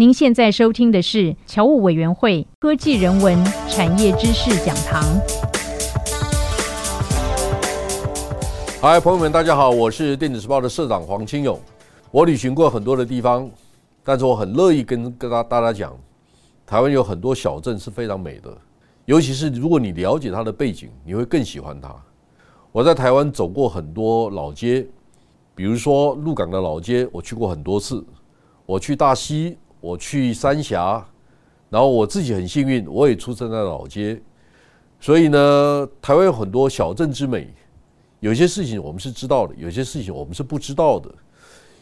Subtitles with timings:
[0.00, 3.36] 您现在收听的是侨务委员会科技人文
[3.68, 5.02] 产业知识讲堂。
[8.80, 11.58] 嗨，朋友们，大家好，我是电子时报的社长黄清勇。
[12.12, 13.50] 我旅行过很多的地方，
[14.04, 15.98] 但是我很乐意跟跟大大家讲，
[16.64, 18.56] 台湾有很多小镇是非常美的，
[19.04, 21.92] 尤其是如果你了解它的背景，你会更喜欢它。
[22.70, 24.86] 我在台湾走过很多老街，
[25.56, 28.06] 比如说鹿港的老街，我去过很多次。
[28.64, 29.58] 我去大溪。
[29.80, 31.06] 我去三峡，
[31.70, 34.20] 然后我自己很幸运，我也出生在老街，
[34.98, 37.52] 所以呢，台湾有很多小镇之美。
[38.20, 41.08] 有些事情我们是知道的，有些事情我们是不知道的。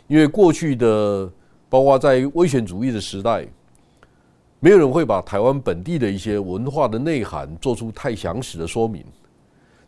[0.07, 1.31] 因为过去的，
[1.69, 3.47] 包括在威权主义的时代，
[4.61, 9.03] 没有人会把台湾本地的一些文化的内涵做出太详实的说明。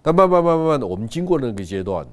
[0.01, 2.07] 但慢慢、慢慢、慢的，我们经过那个阶段，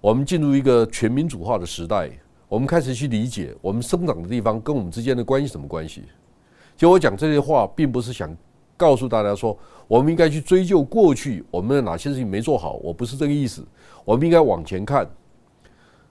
[0.00, 2.10] 我们进入一个全民主化的时代。
[2.54, 6.04] 我们开始去理解我们生长的地方跟我们之间的关系什么关系？
[6.76, 8.32] 就我讲这些话，并不是想
[8.76, 13.66] 告诉大家说我们应该去追究过去我们的哪些事情没做好，我不是这个意思。
[14.04, 15.04] 我们应该往前看。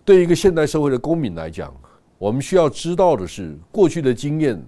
[0.04, 1.74] 对一个现代社会的公民来讲，
[2.18, 4.62] 我们需要知道的是过去的经验，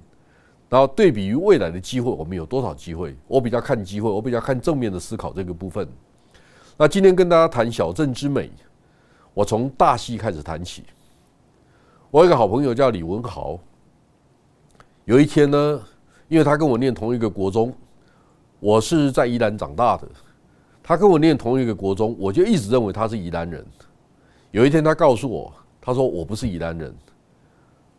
[0.70, 3.14] 然后对比于未来的机会，我们有多少机会？
[3.28, 5.86] 我比较看机会，我比较看正面的思考这个部分。
[6.78, 8.50] 那今天跟大家谈小镇之美，
[9.34, 10.86] 我从大戏开始谈起。
[12.16, 13.60] 我有一个好朋友叫李文豪。
[15.04, 15.82] 有一天呢，
[16.30, 17.76] 因为他跟我念同一个国中，
[18.62, 20.08] 我是在宜兰长大的，
[20.82, 23.66] 他跟我念同一个国中，我就一直认为他是宜兰人。
[24.52, 26.96] 有一天他告诉我，他说我不是宜兰人，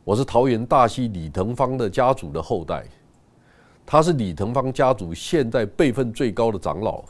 [0.02, 2.86] 我是桃园大溪李腾芳的家族的后代，
[3.84, 7.04] 他是李腾芳家族现在辈分最高的长老。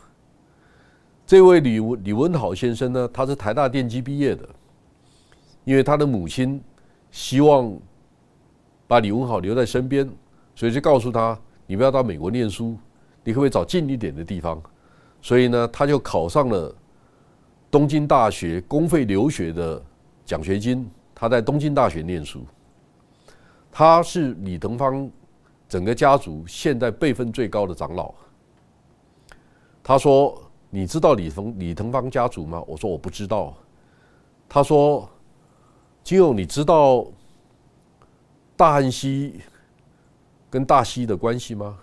[1.24, 4.48] 这位李李文豪先生呢，他是台大电机毕业的，
[5.62, 6.60] 因为他的母亲。
[7.10, 7.74] 希望
[8.86, 10.08] 把李文豪留在身边，
[10.54, 12.76] 所以就告诉他：“你不要到美国念书，
[13.24, 14.62] 你可不可以找近一点的地方？”
[15.22, 16.72] 所以呢，他就考上了
[17.70, 19.82] 东京大学公费留学的
[20.24, 20.88] 奖学金。
[21.14, 22.44] 他在东京大学念书。
[23.72, 25.10] 他是李腾芳
[25.68, 28.14] 整个家族现在辈分最高的长老。
[29.82, 30.38] 他说
[30.70, 33.54] ：“你知道李腾李腾芳家族吗？”我说：“我不知道。”
[34.48, 35.08] 他说。
[36.06, 37.04] 金勇，你知道
[38.56, 39.40] 大汉溪
[40.48, 41.76] 跟大溪的关系吗？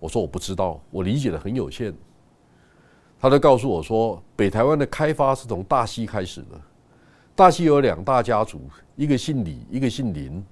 [0.00, 1.94] 我说我不知道，我理解的很有限。
[3.16, 6.60] 他就告诉我说，北台湾的开发是从大溪开始的。
[7.36, 8.60] 大溪有两大家族，
[8.96, 10.44] 一个姓李，一个姓林。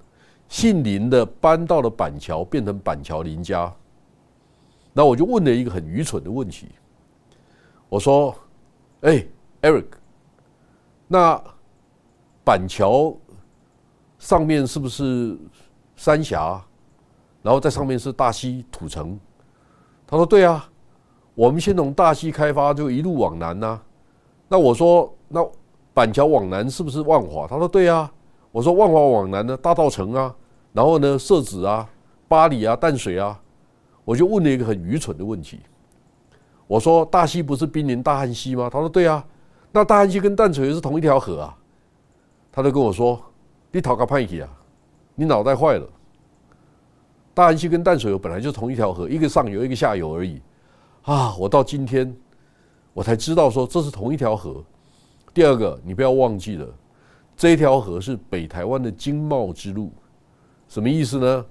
[0.47, 3.69] 姓林的搬到了板桥，变成板桥林家。
[4.93, 6.69] 那我就问了一个很愚蠢的问题，
[7.89, 8.33] 我说
[9.03, 9.27] ：“哎
[9.61, 9.87] ，Eric，
[11.05, 11.43] 那？”
[12.43, 13.15] 板桥
[14.19, 15.37] 上面是不是
[15.95, 16.61] 三峡？
[17.41, 19.19] 然后在上面是大溪土城。
[20.07, 20.69] 他说：“对啊，
[21.35, 23.81] 我们先从大溪开发，就一路往南呐。”
[24.47, 25.45] 那我说：“那
[25.93, 28.11] 板桥往南是不是万华？”他说：“对啊。”
[28.51, 30.33] 我说：“万华往南呢，大道城啊，
[30.71, 31.89] 然后呢，社子啊，
[32.27, 33.39] 巴黎啊，淡水啊。”
[34.05, 35.59] 我就问了一个很愚蠢的问题。
[36.67, 39.25] 我说：“大溪不是濒临大汉溪吗？”他说：“对啊。”
[39.71, 41.57] 那大汉溪跟淡水是同一条河啊。
[42.55, 43.19] 他就跟我说
[43.73, 44.47] ：“你讨个叛逆啊，
[45.15, 45.89] 你脑袋坏了。
[47.33, 50.39] 大安溪跟淡水河本来就同一条河，一个上游，一个下游而已。
[51.01, 52.15] 啊，我到今天
[52.93, 54.63] 我才知道说这是同一条河。
[55.33, 56.67] 第二个，你不要忘记了，
[57.35, 59.91] 这条河是北台湾的经贸之路。
[60.67, 61.43] 什么意思呢？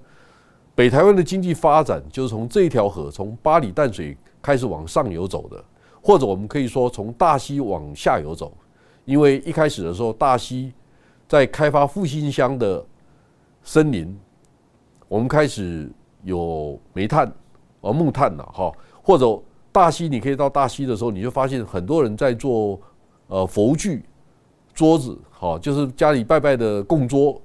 [0.73, 5.61] 北台湾的经济发展就是从这条河，从巴里淡水开始往上游走的，
[6.01, 8.55] 或者我们可以说从大溪往下游走，
[9.03, 10.71] 因为一开始的时候大溪。
[11.27, 12.85] 在开发复兴乡的
[13.63, 14.17] 森林，
[15.07, 15.91] 我们开始
[16.23, 17.27] 有煤炭、
[17.81, 19.41] 啊木炭了哈，或者
[19.71, 22.79] 大溪，你可以到大溪的时候，你就发现很多人在做
[23.27, 24.03] 呃佛具、
[24.73, 27.41] 桌子，哈，就是家里拜拜的供桌。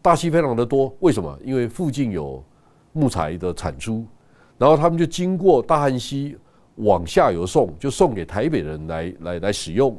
[0.00, 1.38] 大溪非常的多，为什么？
[1.42, 2.42] 因为附近有
[2.92, 4.04] 木材的产出，
[4.58, 6.36] 然后他们就经过大汉溪
[6.76, 9.98] 往下游送，就送给台北人来来来使用。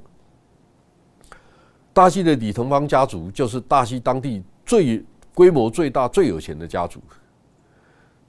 [1.95, 5.01] 大溪的李腾芳家族就是大溪当地最
[5.33, 6.99] 规模最大、最有钱的家族。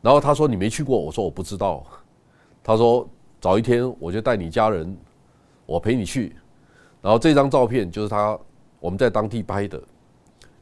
[0.00, 1.84] 然后他说：“你没去过？”我说：“我不知道。”
[2.62, 3.08] 他说
[3.42, 4.96] ：“早一天我就带你家人，
[5.66, 6.36] 我陪你去。”
[7.02, 8.38] 然后这张照片就是他
[8.78, 9.82] 我们在当地拍的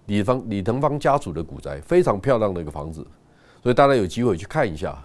[0.06, 3.06] 李方李腾芳家族的古宅，非常漂亮的一个房子，
[3.62, 4.98] 所以大家有机会去看一下。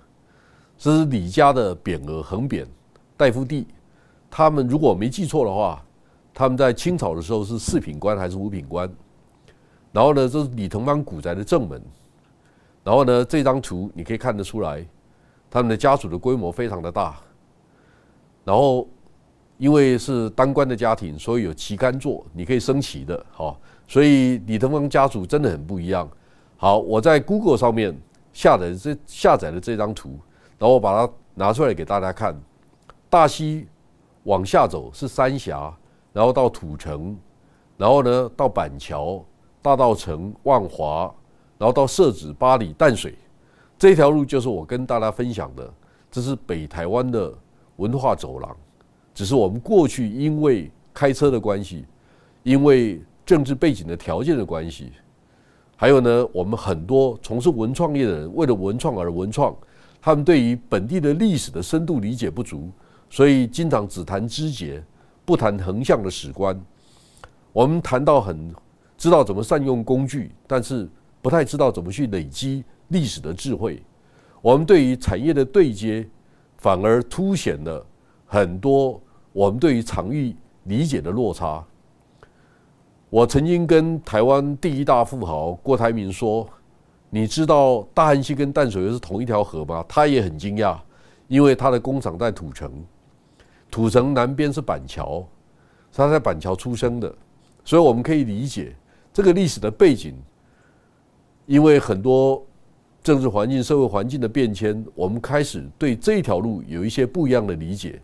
[0.78, 2.66] 这是李家的匾额横匾，
[3.18, 3.68] 大夫地。
[4.32, 5.84] 他们如果没记错的话。
[6.40, 8.90] 他们在清朝的时候是四品官还是五品官？
[9.92, 11.84] 然后呢，这是李腾芳古宅的正门。
[12.82, 14.88] 然后呢，这张图你可以看得出来，
[15.52, 17.18] 他们的家族的规模非常的大。
[18.46, 18.88] 然后，
[19.58, 23.60] 因为是当官的家庭，所以有旗杆座，你可以升旗的，好。
[23.86, 26.10] 所以李腾芳家族真的很不一样。
[26.56, 27.94] 好，我在 Google 上面
[28.32, 30.18] 下载这下载了这张图，
[30.58, 32.34] 然后我把它拿出来给大家看。
[33.10, 33.68] 大溪
[34.24, 35.78] 往下走是三峡，
[36.14, 37.18] 然后到土城，
[37.78, 39.24] 然后呢到板桥、
[39.62, 41.14] 大道城、万华，
[41.58, 43.16] 然后到设置巴黎、淡水，
[43.78, 45.74] 这条路就是我跟大家分享的，
[46.10, 47.34] 这是北台湾的
[47.78, 48.56] 文化走廊。
[49.14, 51.86] 只是我们过去因为开车的关系，
[52.44, 54.94] 因为政治背景的条件的关系。
[55.76, 59.56] 还有呢，我们很多从事文创业的人，为了文创而文创，
[60.02, 62.70] 他们对于本地的历史的深度理解不足，
[63.10, 64.84] 所以经常只谈枝节，
[65.30, 66.60] 不谈横向的史观。
[67.54, 68.52] 我们谈到很
[68.98, 70.90] 知道怎么善用工具，但是
[71.22, 73.84] 不太知道怎么去累积历史的智慧。
[74.42, 76.10] 我们对于产业的对接，
[76.58, 77.86] 反而凸显了
[78.26, 79.00] 很多
[79.32, 81.64] 我们对于场域理解的落差。
[83.12, 86.50] 我曾经跟台湾第一大富豪郭台铭说
[87.12, 90.76] ：“你知道大汉溪跟淡水河是同一条河吗？”他也很惊讶，
[91.28, 92.84] 因为他的工厂在土城，
[93.70, 95.26] 土城南边是板桥，
[95.94, 97.14] 他在板桥出生的，
[97.64, 98.76] 所以我们可以理解
[99.14, 100.16] 这个历史的背景。
[101.46, 102.46] 因为很多
[103.02, 108.00] 政治环境、社会环境的变迁，我们开始对这条路有一些不一样的理解。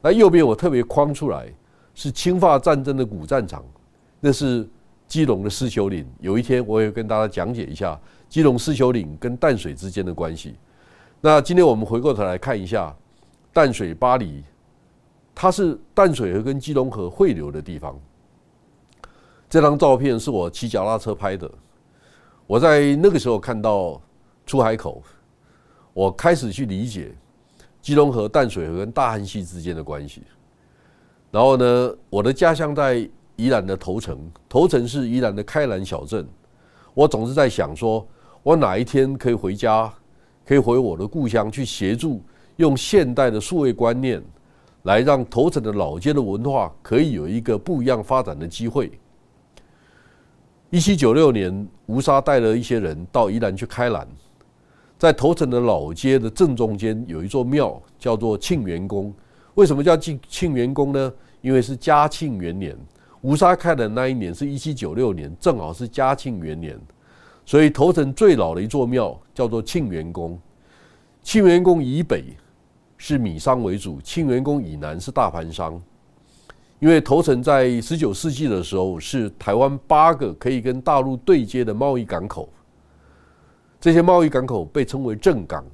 [0.00, 1.52] 那右边我特别框出来
[1.94, 3.64] 是侵华战争的古战场。
[4.20, 4.68] 那是
[5.08, 6.06] 基隆的狮球岭。
[6.20, 7.98] 有一天，我也跟大家讲解一下
[8.28, 10.54] 基隆狮球岭跟淡水之间的关系。
[11.20, 12.94] 那今天我们回过头来看一下
[13.52, 14.44] 淡水巴黎，
[15.36, 17.96] 它是淡水河跟基隆河汇流的地方。
[19.48, 21.48] 这张照片是我骑脚踏车拍的。
[22.48, 24.00] 我在那个时候看到
[24.44, 25.00] 出海口，
[25.92, 27.14] 我开始去理解
[27.80, 30.22] 基隆河、淡水河跟大汉溪之间的关系。
[31.30, 33.08] 然后呢，我的家乡在。
[33.38, 34.18] 宜兰的头城，
[34.48, 36.26] 头城是宜兰的开兰小镇。
[36.94, 38.08] 我总是在想，说
[38.42, 39.92] 我哪一天可以回家，
[40.42, 42.22] 可以回我的故乡去协助，
[42.56, 44.24] 用现代的数位观念，
[44.86, 48.90] 来让头城的老街的文化可以有一个不一样发展的机会。
[50.70, 54.06] 一七九六年，吴沙带了一些人到宜兰去开兰，
[54.96, 59.12] 在头城的老街的正中间有一座庙，叫做庆元宫。
[59.54, 61.12] 为什么叫庆庆元宫呢？
[61.40, 62.76] 因为是嘉庆元年。
[63.22, 66.78] 吴沙开的那一年是一七九六年，正好是嘉庆元年，
[67.44, 70.38] 所以头城最老的一座庙叫做庆元宫。
[71.24, 72.24] 庆元宫以北
[72.98, 75.80] 是米商为主，庆元宫以南是大盘商。
[76.78, 82.48] 因为头城在十九世纪的时候是台湾八个可以跟大陆对接的贸易港口，
[83.80, 85.64] 这些贸易港口被称为正港，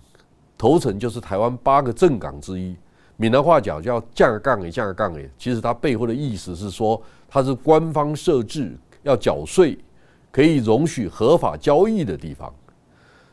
[0.56, 2.76] 头城就是台湾八个正港之一。
[3.16, 9.78] 闽南话讲叫“降杠诶，降杠诶”，其实它背后的意思是说，它是官方设置要缴税，
[10.30, 12.52] 可以容许合法交易的地方。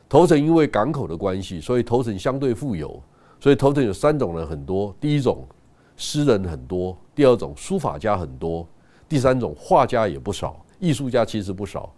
[0.07, 3.01] 头城因为港口的关系，所以头城相对富有，
[3.39, 5.47] 所以头城有三种人很多：第一种
[5.95, 8.67] 诗人很多，第二种书法家很多，
[9.07, 11.91] 第三种画家也不少，艺术家其实不少。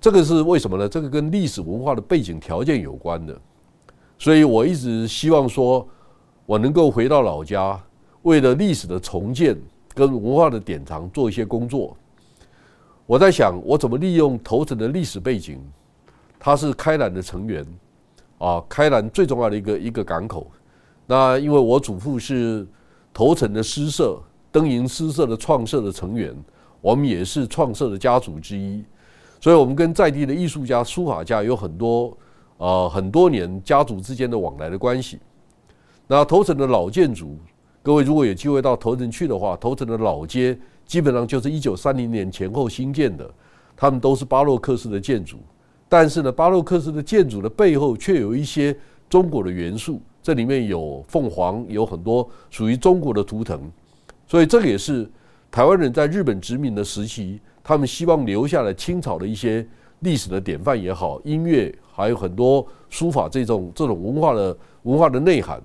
[0.00, 0.88] 这个是为什么呢？
[0.88, 3.38] 这个跟历史文化的背景条件有关的。
[4.18, 5.86] 所以我一直希望说。
[6.48, 7.76] 我能够回到老家，
[8.22, 9.60] 为了历史的重建
[9.92, 11.96] 跟文化的典藏做一些工作。
[13.04, 15.60] 我在想，我怎么利用头城的历史背景？
[16.38, 17.66] 它是开兰的成员，
[18.38, 20.50] 啊，开兰最重要的一个一个港口。
[21.06, 22.66] 那因为我祖父是
[23.14, 26.34] 头城的诗社灯营诗社的创社的成员，
[26.80, 28.84] 我们也是创社的家族之一，
[29.40, 32.16] 所以我们跟在地的艺术家、书法家有很多
[32.58, 35.18] 呃很多年家族之间的往来的关系。
[36.06, 37.38] 那头城的老建筑，
[37.82, 43.28] 各位如果有机会到头城去的话，头城的老街基本上就是一九三零年前后新建的，
[43.76, 45.38] 他们都是巴洛克式的建筑。
[45.88, 48.76] 但是呢，巴洛克式的建筑的背后却有一些
[49.08, 53.70] 中国的元素，这里面有凤凰，有很多属于中国的图腾。
[54.26, 55.08] 所以这个也是
[55.50, 59.64] 台湾人在日本殖民的时期，他们希望留下来清朝的一些
[60.00, 65.62] 历史的典范也好，音乐还有很多书法这种这种文化的文化的内涵。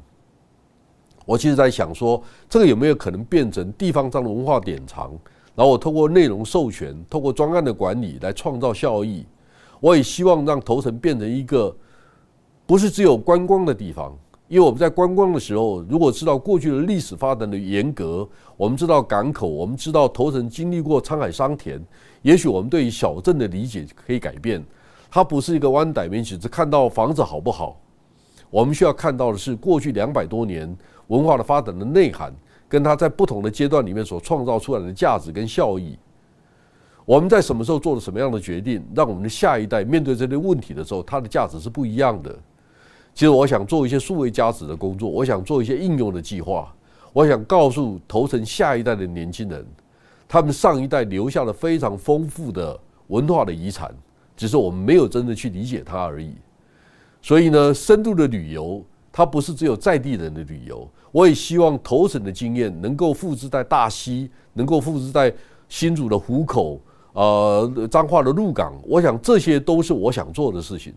[1.26, 5.12] 我其实在想说，这个有没有可能变成地方上的文化典藏？
[5.56, 9.26] 然后我通过内容授权，通过专案的管理来创造效益。
[9.82, 11.76] 我也希望让头城变成一个
[12.66, 21.84] 不是只有观光的地方，因为我们在观光的时候，如果知道过去的历史发展的严格，我们知道港口，我们知道头城经历过沧海桑田，
[22.22, 24.64] 也许我们对于小镇的理解可以改变。
[25.10, 27.76] 它不是一个 one dimension，只看到房子好不好。
[28.50, 30.74] 我们需要看到的是过去两百多年
[31.08, 32.34] 文化的发展的内涵，
[32.70, 35.98] 跟它在不同的阶段里面所创造出来的价值跟效益。
[37.06, 42.34] 我们在什么时候做了什么样的决定，让我们的下一代面对这类问题的时候，它的价值是不一样的。
[43.14, 46.74] 其实我想做一些数位价值的工作，我想做一些应用的计划，
[47.12, 49.66] 我想告诉头层下一代的年轻人，
[50.28, 53.94] 他们上一代留下了非常丰富的文化的遗产，
[54.38, 56.34] 只是我们没有真的去理解它而已。
[57.22, 58.82] 所以呢，深度的旅游
[59.12, 65.34] 它不是只有在地人的旅游，我也希望头层的经验能够复制在大溪，能够复制在
[65.68, 66.80] 新竹的湖口。
[67.14, 70.94] 呃，彰化的鹿港，我想这些都是我想做的事情。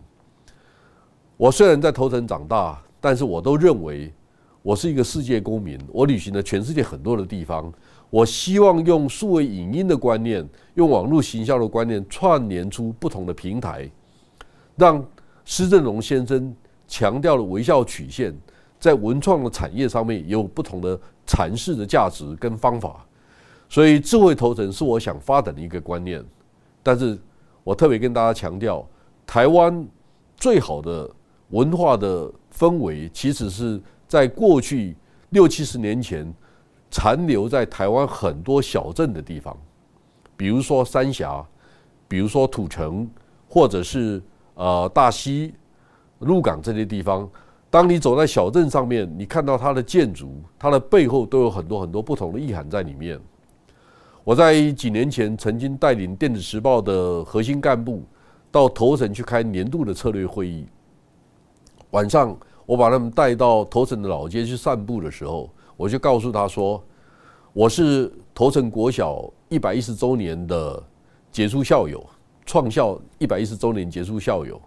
[1.35, 4.13] 我虽然在头城长大，但是我都认为
[4.61, 5.77] 我是一个世界公民。
[5.91, 7.71] 我旅行了全世界很多的地方，
[8.09, 13.89] 我希望用数位影音的观念，用网络行销的观念，串联出不同的平台，
[14.77, 15.05] 让
[15.43, 16.55] 施正荣先生
[16.87, 18.33] 强调的微笑曲线，
[18.79, 23.05] 在文创的产业上面有不同的阐释的价值跟方法。
[23.67, 26.23] 所以，智慧投城是我想发展的一个观念，
[26.83, 27.17] 但是
[27.63, 28.87] 我特别跟大家强调，
[29.25, 29.85] 台湾
[30.35, 31.09] 最好的
[31.49, 34.95] 文化的氛围，其实是在过去
[35.31, 36.31] 六七十年前
[36.91, 39.57] 残留在台湾很多小镇的地方，
[40.37, 41.45] 比如说三峡，
[42.07, 43.09] 比如说土城，
[43.49, 44.21] 或者是
[44.53, 45.53] 呃大溪、
[46.19, 47.29] 鹿港这些地方。
[47.69, 53.19] 当你走在小镇上面，你看到它的建筑，它的背后都有很多很多不同的意涵在里面。
[54.25, 58.01] 我在几年前曾经带领电子时报的核心干部
[58.51, 60.65] 到头城去开年度的策略会议。
[61.91, 66.83] 晚上，我把他们带到头城的老街去散步的时候，我就告诉他说
[67.53, 70.81] ：“我是头城国小一百一十周年的
[71.31, 72.03] 杰出校友，
[72.47, 74.59] 创校一百一十周年杰出校友。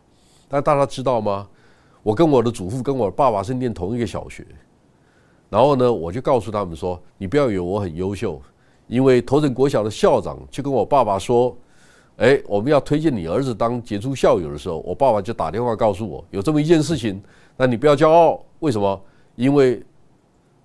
[0.46, 1.48] 但大家知道吗？
[2.04, 4.46] 我跟我的祖父跟我爸爸是念同一个小学。
[5.50, 8.40] 然后呢，我就告诉他们说：你不要以为我很优秀。”
[8.88, 11.56] 因为头城国小的校长去跟我爸爸说
[12.16, 17.22] ：“哎，我们要推荐你儿子当杰出校友的时候，我爸爸就打电话告诉我有这么一件事情。
[17.56, 19.00] 那你不要骄傲，为什么？
[19.36, 19.80] 因为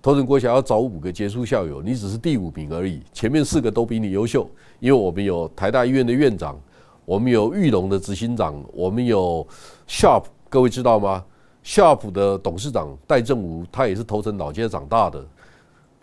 [0.02, 4.48] 头城国小要找五个杰出校友，你只是第五名而已，前面四个都比你优秀。
[4.80, 6.58] 因为我们有台大医院的院长，
[7.04, 9.46] 我们有玉龙的执行长，我们有
[9.86, 11.24] Sharp，各位知道吗
[11.64, 15.24] ？Sharp 的董事长戴正武，他也是头城老街长大的。”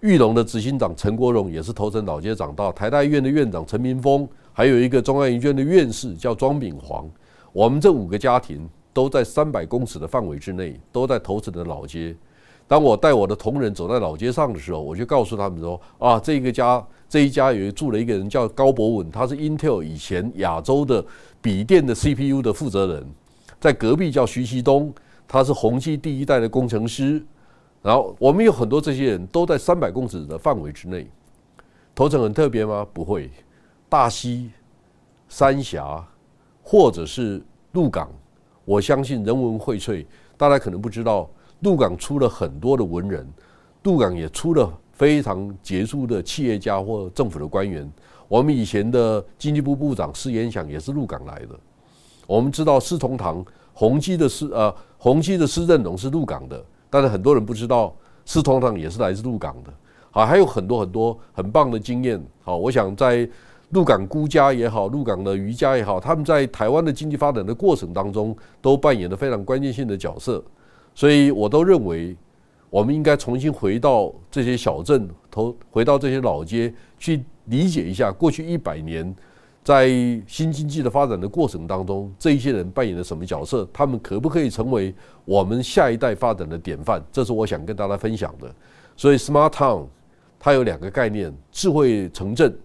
[0.02, 7.08] 玉龙的执行长陈国荣也是头城老街长大，台大医院的院长陈明峰，还有一个中央医院的院士叫庄炳煌。
[7.54, 12.16] 我们这五个家庭都在三百公尺的范围之内，都在头城的老街。
[12.68, 21.06] 当我带我的同仁走在老街上的时候，我就告诉他们说：啊，这个家这一家有住了一个人叫高博文，他是 Intel 以前亚洲的
[21.44, 23.06] 笔电的 CPU 的负责人，
[23.60, 24.92] 在隔壁叫徐其东，
[25.28, 27.24] 他是宏基第一代的工程师。
[27.82, 31.10] 然后我们有很多这些人都在三百公尺的范围之内，
[31.96, 32.86] 头城很特别吗？
[32.94, 33.30] 不会，
[33.90, 34.52] 大溪、
[35.28, 36.06] 三峡
[36.62, 38.08] 或者是鹿港，
[38.66, 40.06] 我相信人文荟萃。
[40.38, 41.30] 大家可能不知道，
[41.62, 43.28] 鹿港出了很多的文人，
[43.84, 47.92] 鹿港也出了非常杰出的企业家或政府的官员。
[48.28, 51.60] 我们以前的经济部部长施延祥也是鹿港来的。
[52.28, 56.64] 我们知道施崇堂、洪基的施呃洪基的施正荣是鹿港的。
[56.92, 57.96] 但是很多人不知道，
[58.26, 59.74] 四通堂也是来自鹿港的，
[60.12, 62.22] 好，还有很多很多很棒的经验。
[62.44, 63.28] 好，我想在
[63.70, 70.44] 鹿港孤家也好，鹿港的渔家也好，他们在台湾的经济发展的过程当中，都扮演了非常关键性的角色。
[70.94, 72.14] 所以我都认为，
[72.70, 79.16] 我们应该重新回到这些小镇，头回到这些老街，去理解一下过去一百年。
[79.64, 79.88] 在
[80.28, 83.68] 新经济的发展的过程当中，这一些人扮演了什么角色？
[83.72, 87.04] 他们可不可以成为我们下一代发展的典范？
[87.12, 88.52] 这是我想跟大家分享的。
[88.98, 89.86] 所以，Smart Town
[90.40, 92.58] 它有两个概念：智慧城镇。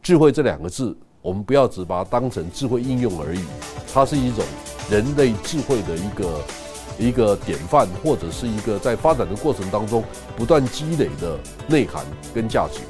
[0.00, 3.44] 智慧这两个字，我们不要只把它当成智慧应用而已，
[3.92, 4.42] 它是一种
[4.90, 6.40] 人类智慧的一个
[6.98, 10.02] 一个典范，或者是一个在发展的过程当中
[10.36, 11.38] 不断积累的
[11.68, 12.80] 内涵跟价值。